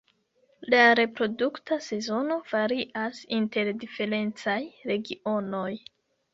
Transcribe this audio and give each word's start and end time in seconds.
La 0.73 0.79
reprodukta 0.99 1.77
sezono 1.89 2.39
varias 2.55 3.21
inter 3.39 3.73
diferencaj 3.87 4.59
regionoj. 4.95 5.71